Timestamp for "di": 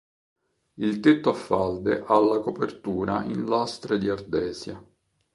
3.99-4.09